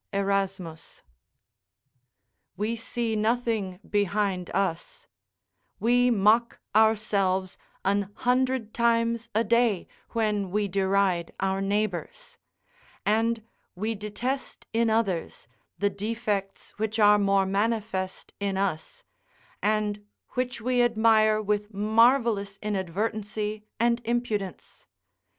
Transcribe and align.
Erasmus] 0.13 1.03
We 2.57 2.75
see 2.75 3.15
nothing 3.15 3.79
behind 3.87 4.49
us; 4.49 5.05
we 5.79 6.09
mock 6.09 6.57
ourselves 6.73 7.55
an 7.85 8.09
hundred 8.15 8.73
times 8.73 9.29
a 9.35 9.43
day; 9.43 9.87
when 10.09 10.49
we 10.49 10.67
deride 10.67 11.33
our 11.39 11.61
neighbours; 11.61 12.39
and 13.05 13.43
we 13.75 13.93
detest 13.93 14.65
in 14.73 14.89
others 14.89 15.47
the 15.77 15.91
defects 15.91 16.71
which 16.79 16.97
are 16.97 17.19
more 17.19 17.45
manifest 17.45 18.33
in 18.39 18.57
us, 18.57 19.03
and 19.61 20.03
which 20.29 20.59
we 20.61 20.81
admire 20.81 21.39
with 21.39 21.71
marvellous 21.75 22.57
inadvertency 22.63 23.65
and 23.79 24.01
impudence. 24.03 24.87